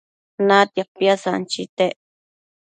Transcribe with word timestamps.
Natia 0.47 0.85
piasanchitec 0.95 1.95